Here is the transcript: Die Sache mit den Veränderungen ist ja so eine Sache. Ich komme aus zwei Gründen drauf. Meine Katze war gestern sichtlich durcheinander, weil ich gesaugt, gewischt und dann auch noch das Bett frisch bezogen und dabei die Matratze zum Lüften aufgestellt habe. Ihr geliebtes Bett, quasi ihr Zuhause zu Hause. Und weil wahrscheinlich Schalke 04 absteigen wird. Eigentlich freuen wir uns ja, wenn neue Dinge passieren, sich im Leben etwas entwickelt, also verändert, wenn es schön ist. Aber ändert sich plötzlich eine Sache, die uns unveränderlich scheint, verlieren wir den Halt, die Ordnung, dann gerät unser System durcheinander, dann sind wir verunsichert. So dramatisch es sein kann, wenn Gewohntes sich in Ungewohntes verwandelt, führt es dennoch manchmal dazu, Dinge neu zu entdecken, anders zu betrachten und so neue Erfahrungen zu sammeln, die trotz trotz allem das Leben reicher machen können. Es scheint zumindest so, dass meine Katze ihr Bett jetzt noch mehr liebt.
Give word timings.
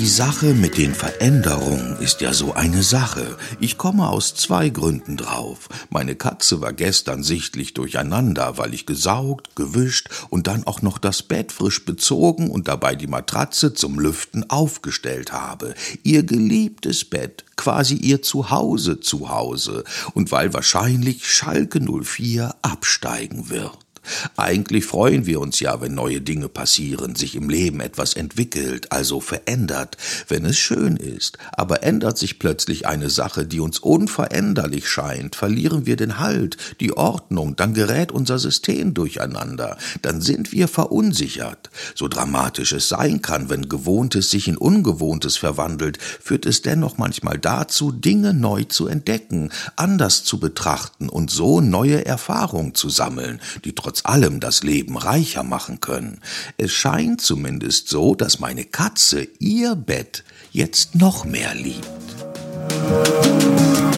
Die 0.00 0.06
Sache 0.06 0.54
mit 0.54 0.78
den 0.78 0.94
Veränderungen 0.94 1.96
ist 1.98 2.20
ja 2.20 2.32
so 2.32 2.54
eine 2.54 2.84
Sache. 2.84 3.36
Ich 3.58 3.78
komme 3.78 4.08
aus 4.08 4.36
zwei 4.36 4.68
Gründen 4.68 5.16
drauf. 5.16 5.68
Meine 5.90 6.14
Katze 6.14 6.60
war 6.60 6.72
gestern 6.72 7.24
sichtlich 7.24 7.74
durcheinander, 7.74 8.58
weil 8.58 8.74
ich 8.74 8.86
gesaugt, 8.86 9.56
gewischt 9.56 10.08
und 10.30 10.46
dann 10.46 10.64
auch 10.68 10.82
noch 10.82 10.98
das 10.98 11.24
Bett 11.24 11.50
frisch 11.50 11.84
bezogen 11.84 12.48
und 12.48 12.68
dabei 12.68 12.94
die 12.94 13.08
Matratze 13.08 13.74
zum 13.74 13.98
Lüften 13.98 14.48
aufgestellt 14.48 15.32
habe. 15.32 15.74
Ihr 16.04 16.22
geliebtes 16.22 17.04
Bett, 17.04 17.44
quasi 17.56 17.96
ihr 17.96 18.22
Zuhause 18.22 19.00
zu 19.00 19.30
Hause. 19.30 19.82
Und 20.14 20.30
weil 20.30 20.54
wahrscheinlich 20.54 21.28
Schalke 21.28 21.80
04 21.80 22.54
absteigen 22.62 23.50
wird. 23.50 23.87
Eigentlich 24.36 24.84
freuen 24.84 25.26
wir 25.26 25.40
uns 25.40 25.60
ja, 25.60 25.80
wenn 25.80 25.94
neue 25.94 26.20
Dinge 26.20 26.48
passieren, 26.48 27.14
sich 27.14 27.34
im 27.34 27.48
Leben 27.48 27.80
etwas 27.80 28.14
entwickelt, 28.14 28.92
also 28.92 29.20
verändert, 29.20 29.96
wenn 30.28 30.44
es 30.44 30.58
schön 30.58 30.96
ist. 30.96 31.38
Aber 31.52 31.82
ändert 31.82 32.18
sich 32.18 32.38
plötzlich 32.38 32.86
eine 32.86 33.10
Sache, 33.10 33.46
die 33.46 33.60
uns 33.60 33.78
unveränderlich 33.78 34.88
scheint, 34.88 35.36
verlieren 35.36 35.86
wir 35.86 35.96
den 35.96 36.18
Halt, 36.18 36.56
die 36.80 36.96
Ordnung, 36.96 37.56
dann 37.56 37.74
gerät 37.74 38.12
unser 38.12 38.38
System 38.38 38.94
durcheinander, 38.94 39.76
dann 40.02 40.20
sind 40.20 40.52
wir 40.52 40.68
verunsichert. 40.68 41.70
So 41.94 42.08
dramatisch 42.08 42.72
es 42.72 42.88
sein 42.88 43.22
kann, 43.22 43.50
wenn 43.50 43.68
Gewohntes 43.68 44.30
sich 44.30 44.48
in 44.48 44.56
Ungewohntes 44.56 45.36
verwandelt, 45.36 45.98
führt 46.00 46.46
es 46.46 46.62
dennoch 46.62 46.98
manchmal 46.98 47.38
dazu, 47.38 47.92
Dinge 47.92 48.34
neu 48.34 48.64
zu 48.64 48.86
entdecken, 48.86 49.50
anders 49.76 50.24
zu 50.24 50.38
betrachten 50.38 51.08
und 51.08 51.30
so 51.30 51.60
neue 51.60 52.04
Erfahrungen 52.04 52.74
zu 52.74 52.88
sammeln, 52.88 53.40
die 53.64 53.74
trotz 53.74 53.97
trotz 53.98 54.04
allem 54.04 54.40
das 54.40 54.62
Leben 54.62 54.96
reicher 54.96 55.42
machen 55.42 55.80
können. 55.80 56.20
Es 56.56 56.72
scheint 56.72 57.20
zumindest 57.20 57.88
so, 57.88 58.14
dass 58.14 58.38
meine 58.38 58.64
Katze 58.64 59.26
ihr 59.38 59.74
Bett 59.74 60.24
jetzt 60.52 60.94
noch 60.94 61.24
mehr 61.24 61.54
liebt. 61.54 61.88